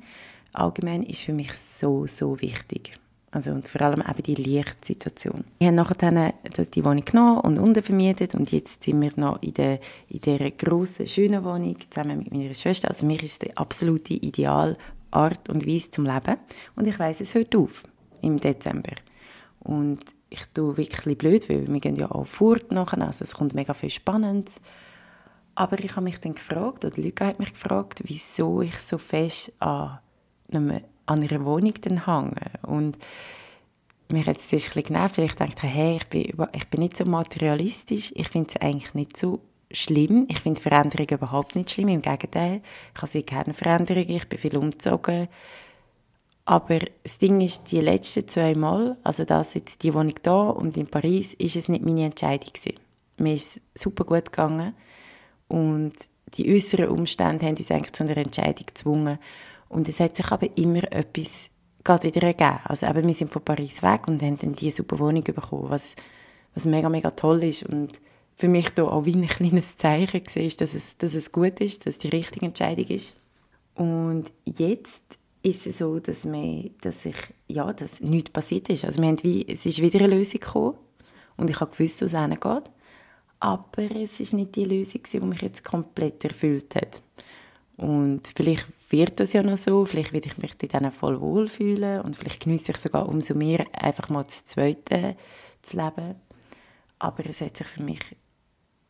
[0.52, 2.98] allgemein ist für mich so, so wichtig.
[3.32, 5.44] Also und vor allem eben die Lichtsituation.
[5.58, 9.78] Wir haben nachher die Wohnung genommen und untervermietet und jetzt sind wir noch in, der,
[10.08, 12.88] in dieser grossen, schönen Wohnung zusammen mit meiner Schwester.
[12.88, 14.76] Also mir ist die absolute Ideal
[15.12, 16.36] Art und Weise zum Leben
[16.76, 17.84] und ich weiß es hört auf
[18.20, 18.94] im Dezember.
[19.60, 23.54] Und ich tue wirklich blöd, weil wir gehen ja auch fort nachher, also es kommt
[23.54, 24.60] mega viel Spannendes
[25.54, 29.52] Aber ich habe mich dann gefragt, oder Luca hat mich gefragt, wieso ich so fest
[29.58, 29.98] an,
[30.50, 32.50] einem, an einer Wohnung dann hänge.
[32.62, 32.96] Und
[34.08, 36.96] mich hat es ein bisschen genervt, weil ich dachte, hey, ich bin, ich bin nicht
[36.96, 39.40] so materialistisch, ich finde es eigentlich nicht so
[39.72, 40.26] schlimm.
[40.28, 42.62] Ich finde Veränderungen überhaupt nicht schlimm, im Gegenteil.
[42.94, 45.28] Ich habe sehr gerne Veränderungen, ich bin viel umgezogen.
[46.44, 50.76] Aber das Ding ist, die letzten zwei Mal, also das jetzt die Wohnung da und
[50.76, 52.80] in Paris, ist es nicht meine Entscheidung gewesen.
[53.18, 54.74] Mir ist super gut gegangen
[55.48, 55.92] und
[56.34, 59.18] die äußeren Umstände haben uns eigentlich zu einer Entscheidung gezwungen.
[59.70, 61.48] Und es hat sich aber immer etwas
[61.84, 62.58] gerade wieder ergeben.
[62.64, 65.94] Also eben, wir sind von Paris weg und haben dann diese super Wohnung bekommen, was,
[66.54, 67.62] was mega, mega toll ist.
[67.62, 67.92] Und
[68.36, 71.86] für mich da auch wie ein kleines Zeichen war, dass es, dass es gut ist,
[71.86, 73.16] dass die richtige Entscheidung ist.
[73.76, 75.02] Und jetzt
[75.42, 78.84] ist es so, dass, wir, dass ich, ja, dass nichts passiert ist.
[78.84, 80.74] Also wir haben wie, es ist wieder eine Lösung gekommen
[81.36, 82.70] und ich habe gewusst, wo es hingeht.
[83.38, 87.02] Aber es ist nicht die Lösung, die mich jetzt komplett erfüllt hat.
[87.76, 92.16] Und vielleicht wird das ja noch so, vielleicht werde ich mich dann voll wohlfühlen und
[92.16, 95.16] vielleicht genieße ich sogar umso mehr, einfach mal das Zweite
[95.62, 96.16] zu leben.
[96.98, 98.00] Aber es hat sich für mich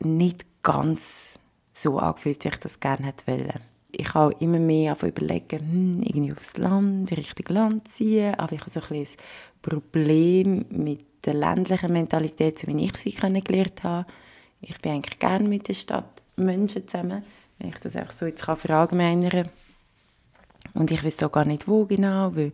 [0.01, 1.35] nicht ganz
[1.73, 3.61] so angefühlt, wie ich das gerne hätte wollen
[3.93, 8.71] ich habe immer mehr überlegen, hm, irgendwie aufs Land, Richtung Land ziehen, aber ich habe
[8.71, 9.07] so ein, ein
[9.63, 14.07] Problem mit der ländlichen Mentalität, so wie ich sie kennengelernt habe.
[14.61, 17.25] Ich bin eigentlich gerne mit der Stadt Menschen zusammen,
[17.59, 19.49] wenn ich das einfach so jetzt kann verallgemeinern
[20.75, 22.53] Und ich weiß auch gar nicht, wo genau, weil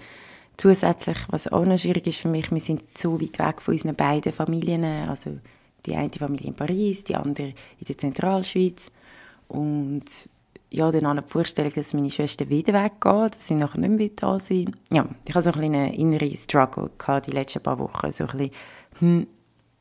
[0.56, 3.94] zusätzlich, was auch noch schwierig ist für mich, wir sind so weit weg von unseren
[3.94, 5.38] beiden Familien, also
[5.84, 8.90] die eine Familie in Paris, die andere in der Zentralschweiz
[9.48, 10.04] und
[10.70, 14.10] ja, dann auch die Vorstellung, dass meine Schwester wieder weggeht, dass sie nachher nicht mehr
[14.16, 18.10] da sein Ja, ich hatte so ein einen inneren Struggle gehabt, die letzten paar Wochen.
[18.10, 18.50] So ein bisschen,
[18.98, 19.26] hm,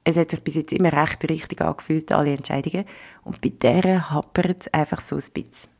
[0.03, 2.85] es hat sich bis jetzt immer recht richtig angefühlt, alle Entscheidungen.
[3.23, 5.74] Und bei der hapert es einfach so ein bisschen.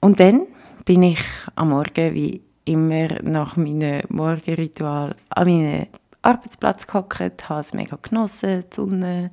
[0.00, 0.46] Und dann
[0.84, 1.20] bin ich
[1.54, 5.86] am Morgen, wie immer nach meinem Morgenritual, an meinen
[6.22, 9.30] Arbeitsplatz gehockt, habe es mega genossen, die Sonne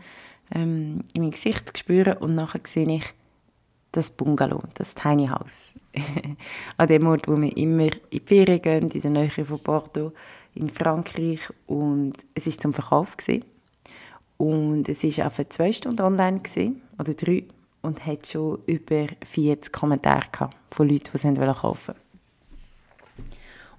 [0.54, 3.13] ähm, in mein Gesicht zu spüren und nachher sehe ich,
[3.95, 5.73] das Bungalow, das Tiny House.
[6.78, 10.12] An dem Ort, wo wir immer in die Ferien gehen, in der Nähe von Bordeaux,
[10.54, 11.39] in Frankreich.
[11.65, 13.15] Und es war zum Verkauf.
[13.15, 13.45] Gewesen.
[14.38, 17.45] Und es war für zwei Stunden online, gewesen, oder drei,
[17.86, 22.02] und hat schon über 40 Kommentare gehabt von Leuten, die es kaufen wollten.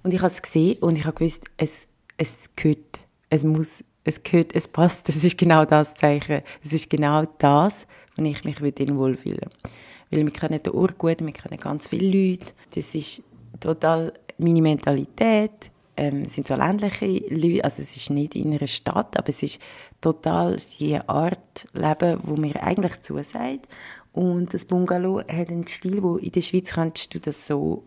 [0.03, 4.23] Und ich habe es gesehen und ich habe gewusst, es, es gehört, es muss, es
[4.23, 6.41] gehört, es passt, es ist genau das Zeichen.
[6.63, 9.49] Es ist genau das, wo ich mich wohlfühlen würde.
[10.09, 12.53] Weil wir kennen den Ort gut, wir kennen ganz viele Leute.
[12.73, 13.23] Das ist
[13.59, 15.71] total meine Mentalität.
[15.97, 19.41] Ähm, es sind so ländliche Leute, also es ist nicht in einer Stadt, aber es
[19.41, 19.59] ist
[19.99, 23.67] total die Art Leben, wo mir eigentlich zusagt.
[24.17, 27.83] Und das Bungalow hat einen Stil, wo in der Schweiz kannst du das so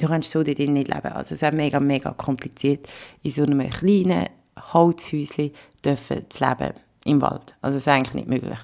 [0.00, 1.12] du kannst so dort nicht leben.
[1.12, 2.88] Also es ist mega, mega kompliziert,
[3.22, 4.26] in so einem kleinen
[4.72, 7.54] Holzhäuschen zu leben im Wald.
[7.60, 8.58] Also das ist eigentlich nicht möglich.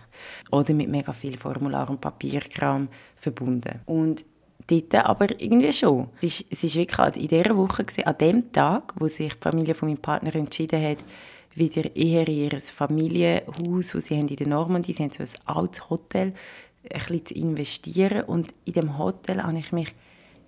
[0.50, 3.80] Oder mit mega viel Formular und Papierkram verbunden.
[3.86, 4.24] Und
[4.66, 6.08] dort aber irgendwie schon.
[6.20, 9.88] Es ist wirklich in dieser Woche, gewesen, an dem Tag, wo sich die Familie von
[9.88, 11.04] meinem Partner entschieden hat,
[11.56, 15.56] wieder eher in ihr Familienhaus, das sie haben in der Normandie, sie haben so ein
[15.56, 16.34] altes Hotel,
[16.92, 18.24] ein bisschen zu investieren.
[18.24, 19.94] Und in dem Hotel habe ich mich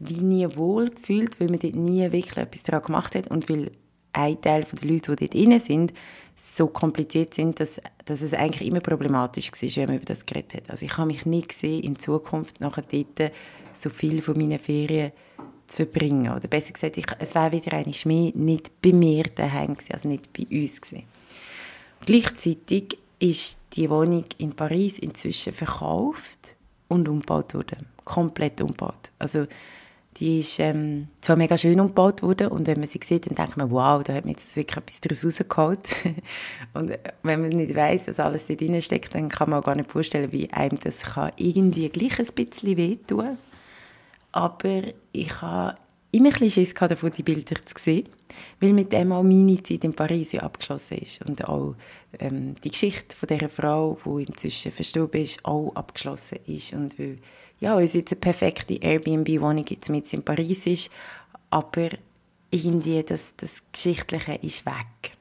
[0.00, 3.72] wie nie wohl gefühlt, weil man dort nie wirklich etwas daran gemacht hat und weil
[4.12, 5.92] ein Teil der Leute, die dort drin sind,
[6.36, 10.54] so kompliziert sind, dass, dass es eigentlich immer problematisch war, wenn man über das geredet
[10.54, 10.70] hat.
[10.70, 13.32] Also ich habe mich nie gesehen, in Zukunft nachher dort
[13.78, 15.12] so viel von meinen Ferien
[15.66, 16.32] zu verbringen.
[16.32, 20.08] Oder besser gesagt, ich, es wäre wieder eine mehr nicht bei mir daheim gewesen, also
[20.08, 21.04] nicht bei uns gewesen.
[22.04, 26.56] Gleichzeitig ist die Wohnung in Paris inzwischen verkauft
[26.88, 27.86] und umgebaut worden.
[28.04, 29.10] Komplett umgebaut.
[29.18, 29.46] Also
[30.18, 33.56] die ist ähm, zwar mega schön umgebaut worden und wenn man sie sieht, dann denkt
[33.56, 35.88] man, wow, da hat man jetzt wirklich etwas daraus rausgeholt.
[36.74, 39.64] und äh, wenn man nicht weiß, was alles da drin steckt, dann kann man auch
[39.64, 43.38] gar nicht vorstellen, wie einem das kann irgendwie gleich ein bisschen wehtun.
[44.38, 45.76] Aber ich habe
[46.12, 48.08] immer ein bisschen Schiss davon, die Bilder zu sehen,
[48.60, 51.74] weil mit dem auch meine Zeit in Paris ja abgeschlossen ist und auch
[52.20, 57.18] ähm, die Geschichte von dieser Frau, die inzwischen verstorben ist, auch abgeschlossen ist und weil
[57.58, 60.90] ja, es jetzt eine perfekte Airbnb-Wohnung jetzt mit in Paris ist,
[61.50, 61.88] aber
[62.52, 65.16] irgendwie das, das Geschichtliche ist weg.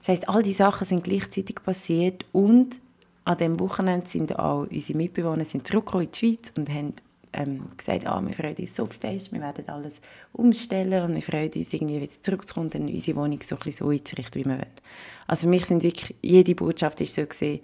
[0.00, 2.78] Das heißt, all die Sachen sind gleichzeitig passiert und
[3.24, 6.92] an dem Wochenende sind auch unsere Mitbewohner sind zurückgekommen in die Schweiz und haben
[7.32, 9.94] ähm, gesagt, ah, wir freuen uns so fest, wir werden alles
[10.32, 14.48] umstellen und wir freuen uns irgendwie wieder zurückzukommen und unsere Wohnung so so einzurichten, wie
[14.48, 14.70] wir wollen.
[15.26, 17.60] Also für mich sind wirklich, jede Botschaft ist so gesehen,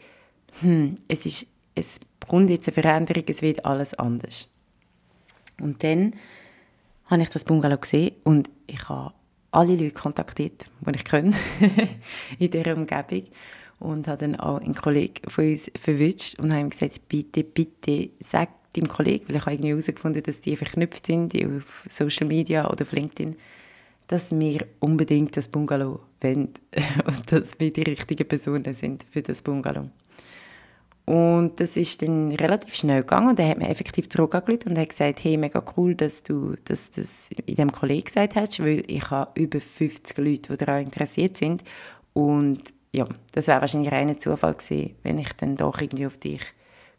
[0.61, 4.49] hm, es, ist, es kommt jetzt eine Veränderung, es wird alles anders.
[5.61, 6.15] Und dann
[7.07, 9.13] habe ich das Bungalow gesehen und ich habe
[9.51, 11.35] alle Leute kontaktiert, die ich kenne,
[12.39, 13.25] in dieser Umgebung.
[13.81, 18.11] Und habe dann auch einen Kollegen von uns verwünscht und habe ihm gesagt, bitte, bitte,
[18.21, 22.69] sag deinem Kollegen, weil ich habe irgendwie herausgefunden, dass die verknüpft sind auf Social Media
[22.69, 23.37] oder auf LinkedIn,
[24.09, 26.49] dass wir unbedingt das Bungalow wollen
[27.07, 29.89] und dass wir die richtigen Personen sind für das Bungalow.
[31.09, 34.91] Und das ist dann relativ schnell gegangen und er hat mir effektiv zurückgerufen und hat
[34.91, 39.11] gesagt, hey, mega cool, dass du dass das in dem Kollegen gesagt hast, weil ich
[39.11, 41.65] habe über 50 Leute, die daran interessiert sind
[42.13, 42.61] und
[42.99, 46.43] ja, das wäre wahrscheinlich reiner Zufall gewesen, wenn ich dann doch irgendwie auf dich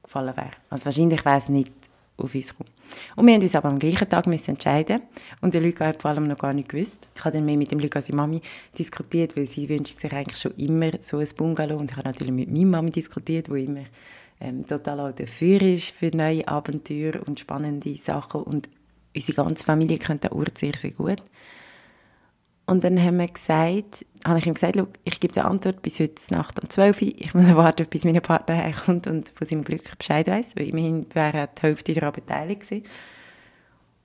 [0.01, 0.51] gefallen wäre.
[0.69, 1.73] Also wahrscheinlich wäre es nicht
[2.17, 2.69] auf uns gekommen.
[3.15, 5.01] Und wir haben uns aber am gleichen Tag müssen entscheiden
[5.41, 7.07] und der Luca hat vor allem noch gar nicht gewusst.
[7.15, 8.41] Ich habe dann mehr mit dem Luca seiner Mami
[8.77, 12.33] diskutiert, weil sie wünscht sich eigentlich schon immer so ein Bungalow und ich habe natürlich
[12.33, 13.83] mit meiner Mami diskutiert, wo immer
[14.39, 18.69] ähm, total auch dafür ist für neue Abenteuer und spannende Sachen und
[19.15, 21.23] unsere ganze Familie kennt den Ort sehr, sehr gut.
[22.65, 26.33] Und dann haben wir gesagt, habe ich ihm gesagt, ich gebe die Antwort bis heute
[26.33, 27.13] Nacht um 12 Uhr.
[27.17, 31.05] Ich muss warten, bis mein Partner herkommt und von seinem Glück Bescheid weiß, weil immerhin
[31.13, 32.85] wäre die Hälfte daran beteiligt gewesen.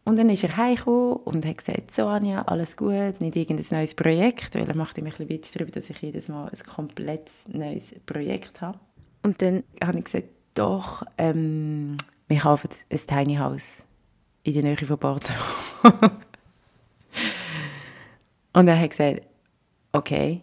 [0.04, 3.94] Und dann ist er heimgekommen und hat gesagt, so Anja, alles gut, nicht irgendein neues
[3.94, 7.30] Projekt, weil er macht immer ein bisschen Witz darüber, dass ich jedes Mal ein komplett
[7.48, 8.78] neues Projekt habe.
[9.22, 11.96] Und dann habe ich gesagt, doch, ähm,
[12.28, 13.86] wir kaufen ein Tiny House
[14.42, 15.32] in der Nähe von Porto.
[18.52, 19.22] Und er hat gesagt,
[19.94, 20.42] okay,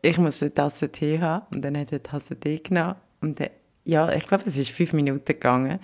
[0.00, 1.44] ich muss eine Tasse Tee haben.
[1.50, 2.94] Und dann hat er eine Tasse Tee genommen.
[3.20, 3.50] Und dann,
[3.84, 5.80] ja, ich glaube, es ist fünf Minuten gegangen,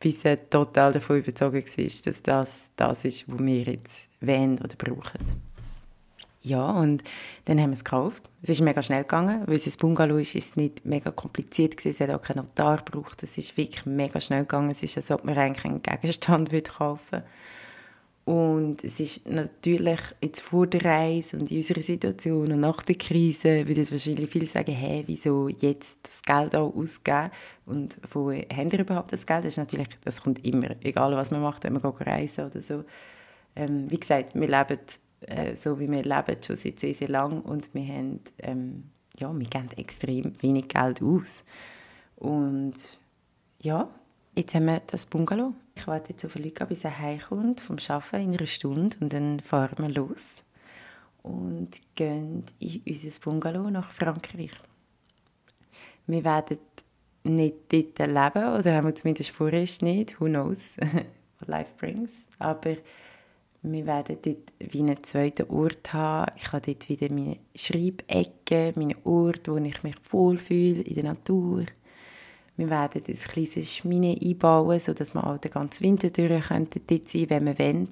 [0.00, 4.74] bis er total davon überzeugt war, dass das das ist, was wir jetzt wollen oder
[4.76, 5.48] brauchen.
[6.40, 7.02] Ja, und
[7.44, 8.22] dann haben wir es gekauft.
[8.42, 11.76] Es ist mega schnell gegangen, weil es ein Bungalow ist, ist es nicht mega kompliziert
[11.76, 11.90] gewesen.
[11.90, 13.22] Es hat auch keinen Notar gebraucht.
[13.22, 14.70] Es ist wirklich mega schnell gegangen.
[14.70, 17.24] Es ist, als ob man eigentlich einen Gegenstand kaufen würde.
[18.28, 22.96] Und es ist natürlich jetzt vor der Reise und in unserer Situation und nach der
[22.96, 27.30] Krise würden wahrscheinlich viele sagen, hey, wieso jetzt das Geld auch ausgeben?
[27.64, 29.46] Und wo haben wir überhaupt das Geld?
[29.46, 32.84] Das, ist natürlich, das kommt immer, egal was man macht, wenn man reisen oder so.
[33.56, 34.78] Ähm, wie gesagt, wir leben
[35.20, 39.32] äh, so, wie wir leben, schon seit sehr, sehr lang und wir haben, ähm, ja,
[39.32, 41.44] wir geben extrem wenig Geld aus.
[42.16, 42.74] Und
[43.58, 43.88] ja,
[44.36, 45.54] jetzt haben wir das Bungalow.
[45.78, 49.38] Ich warte jetzt auf Luca, bis er heimkommt vom Arbeiten in einer Stunde und dann
[49.38, 50.24] fahren wir los
[51.22, 54.50] und gehen in unser Bungalow nach Frankreich.
[56.08, 56.58] Wir werden
[57.22, 60.76] nicht dort leben, oder haben wir zumindest vorerst nicht, who knows,
[61.38, 62.76] what life brings, aber
[63.62, 66.32] wir werden dort wie einen zweiten Ort haben.
[66.36, 71.66] Ich habe dort wieder meine Schreibecke, meinen Ort, wo ich mich wohlfühle, in der Natur.
[72.58, 77.08] Wir werden ein kleines Schmine einbauen, sodass wir auch den ganzen Winter durch könnten dort
[77.08, 77.88] sein, wenn wir wollen.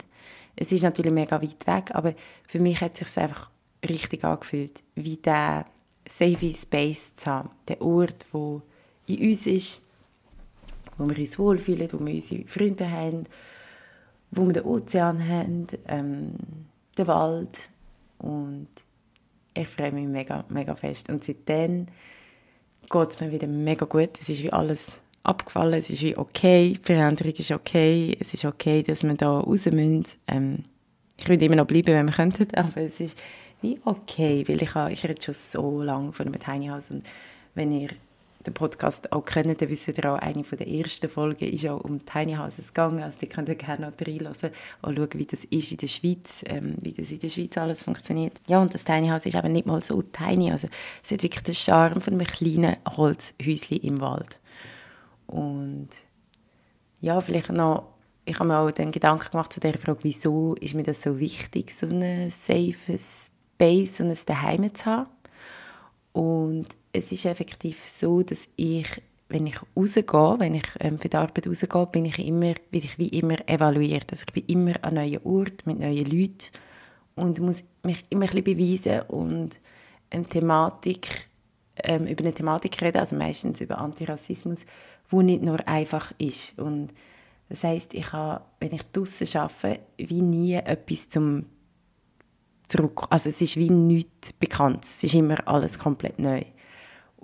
[0.57, 2.15] Es ist natürlich mega weit weg, aber
[2.49, 3.49] für mich hat es sich einfach
[3.89, 5.67] richtig angefühlt, wie der
[6.09, 7.51] Safe Space zu haben.
[7.69, 8.61] Der Ort, wo
[9.07, 9.81] in uns ist,
[10.99, 13.25] wo wir uns wohlfühlen, wo wir unsere Freunde haben,
[14.33, 16.33] wo wir den Ozean haben, ähm,
[16.99, 17.71] den Wald
[18.19, 18.67] und
[19.55, 21.09] ich freue mich mega, mega fest.
[21.09, 21.87] Und seitdem
[22.91, 24.11] geht es mir wieder mega gut.
[24.21, 28.45] Es ist wie alles abgefallen, es ist wie okay, die Veränderung ist okay, es ist
[28.45, 30.07] okay, dass wir da raus müssen.
[30.29, 30.65] Ähm,
[31.19, 33.19] ich würde immer noch bleiben, wenn wir könnten, aber es ist
[33.63, 37.05] wie okay, weil ich, habe, ich rede schon so lange von einem Tiny House und
[37.55, 37.89] wenn ihr
[38.47, 42.05] den Podcast auch kennt, dann wisst ihr auch, eine der ersten Folgen ist auch um
[42.05, 45.73] Tiny Houses gegangen, also die könnt ihr gerne noch reinhören und schauen, wie das ist
[45.73, 48.41] in der Schweiz, ähm, wie das in der Schweiz alles funktioniert.
[48.47, 50.69] Ja, und das Tiny House ist eben nicht mal so tiny, also
[51.03, 54.39] es hat wirklich den Charme von einem kleinen Holzhäuschen im Wald.
[55.27, 55.89] Und
[57.01, 57.89] ja, vielleicht noch,
[58.25, 61.19] ich habe mir auch den Gedanken gemacht zu der Frage, wieso ist mir das so
[61.19, 65.07] wichtig, so ein safes Base und ein Daheim zu haben.
[66.13, 68.89] Und es ist effektiv so, dass ich,
[69.29, 72.99] wenn ich rausgehe, wenn ich ähm, für die Arbeit rausgehe, bin ich immer, bin ich
[72.99, 74.11] wie immer evaluiert.
[74.11, 76.51] Also ich bin immer an neuen Ort mit neuen Leuten
[77.15, 79.61] und muss mich immer ein beweisen und
[80.11, 81.29] eine Thematik,
[81.83, 84.65] ähm, über eine Thematik reden, also meistens über Antirassismus,
[85.09, 86.59] wo nicht nur einfach ist.
[86.59, 86.91] Und
[87.49, 91.47] das heißt, ich habe, wenn ich draußen arbeite, wie nie etwas zum
[92.69, 93.07] zurück.
[93.11, 94.85] Also es ist wie nichts bekannt.
[94.85, 96.43] Es ist immer alles komplett neu.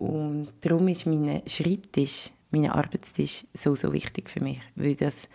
[0.02, 5.28] Und darum ist mein Schreibtisch, mein Arbeitstisch so, so wichtig für mich, weil das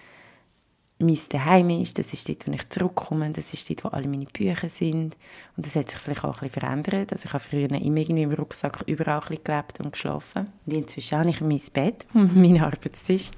[0.99, 4.25] mein Daheim ist, das ist dort, wo ich zurückkomme, das ist dort, wo alle meine
[4.25, 5.15] Bücher sind.
[5.55, 7.13] Und das hat sich vielleicht auch ein bisschen verändert.
[7.13, 10.49] Also ich habe früher immer irgendwie im Rucksack überall ein gelebt und geschlafen.
[10.65, 13.31] Und inzwischen habe ich mein Bett und meinen Arbeitstisch.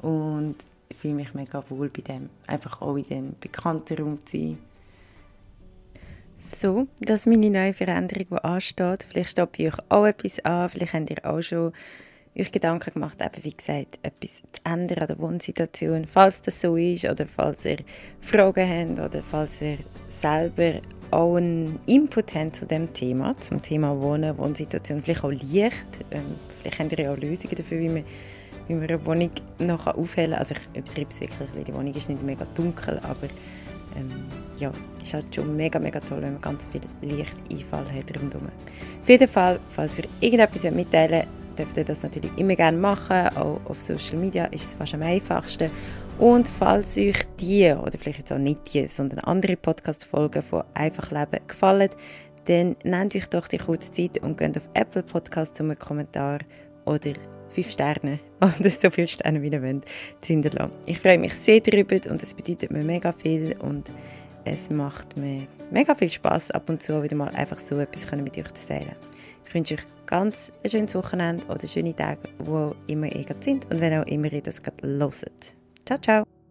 [0.00, 0.56] Und
[0.90, 4.58] ich fühle mich mega wohl bei dem, einfach auch in dem bekannten Raum zu sein.
[6.36, 9.06] So, das ist meine neue Veränderung, die ansteht.
[9.08, 11.72] Vielleicht steht bei euch auch etwas an, vielleicht habt ihr auch schon
[12.38, 16.76] euch Gedanken gemacht, eben wie gesagt, etwas zu ändern an der Wohnsituation, falls das so
[16.76, 17.78] ist oder falls ihr
[18.20, 19.78] Fragen habt oder falls ihr
[20.08, 20.80] selber
[21.10, 26.36] auch einen Input habt zu dem Thema, zum Thema Wohnen, Wohnsituation, vielleicht auch Licht, ähm,
[26.60, 28.04] vielleicht habt ihr auch Lösungen dafür, wie man,
[28.66, 30.40] wie man eine Wohnung noch aufhellen kann.
[30.40, 33.28] Also ich übertreibe es wirklich, die Wohnung ist nicht mega dunkel, aber
[33.96, 34.10] ähm,
[34.58, 34.70] ja,
[35.02, 38.48] ist halt schon mega, mega toll, wenn man ganz viel Lichteinfall hat rundherum.
[39.00, 43.28] Auf jeden Fall, falls ihr irgendetwas mitteilen wollt, dürft ihr das natürlich immer gerne machen.
[43.36, 45.70] Auch auf Social Media ist es fast am einfachsten.
[46.18, 51.10] Und falls euch die, oder vielleicht jetzt auch nicht die, sondern andere Podcast-Folgen von Einfach
[51.10, 51.88] Leben gefallen,
[52.44, 56.40] dann nehmt euch doch die kurze Zeit und geht auf Apple Podcast um einen Kommentar
[56.84, 57.12] oder
[57.52, 59.84] fünf Sterne oder so viele Sterne wie ihr wollt
[60.20, 60.72] zu hinterlassen.
[60.86, 63.92] Ich freue mich sehr darüber und es bedeutet mir mega viel und
[64.44, 68.36] es macht mir mega viel Spaß ab und zu wieder mal einfach so etwas mit
[68.36, 68.96] euch zu teilen.
[69.46, 73.80] Ich wünsche euch ganz ein schönes Wochenende oder schöne Tage, wo immer ihr sind und
[73.80, 75.12] wenn auch immer ihr das gerade hört.
[75.84, 76.41] Ciao, ciao!